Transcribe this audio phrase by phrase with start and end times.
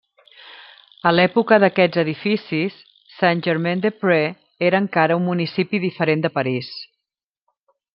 [1.09, 2.79] A l'època d'aquests edificis,
[3.19, 6.77] Saint-Germain-des-Prés era encara un municipi diferent de París.